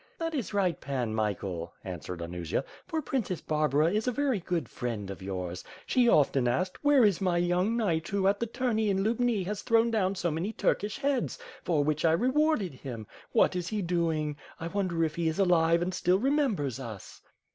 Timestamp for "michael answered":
1.13-2.21